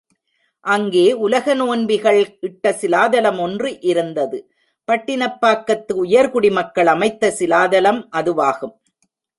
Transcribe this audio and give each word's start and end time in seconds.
அங்கே 0.65 1.03
உலக 1.25 1.53
நோன்பிகள் 1.55 2.17
இட்ட 2.39 2.73
சிலாதலம் 2.81 3.39
ஒன்று 3.39 3.69
இருந்தது 3.81 4.39
பட்டினப்பாக்கத்து 4.87 5.93
உயர்குடி 6.03 6.51
மக்கள் 6.51 6.87
அமைத்த 6.87 7.33
சிலாதலம் 7.39 8.01
அதுவாகும். 8.11 8.75